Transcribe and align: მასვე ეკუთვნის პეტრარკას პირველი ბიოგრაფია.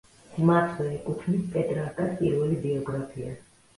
მასვე 0.49 0.85
ეკუთვნის 0.93 1.45
პეტრარკას 1.57 2.17
პირველი 2.23 2.59
ბიოგრაფია. 2.67 3.37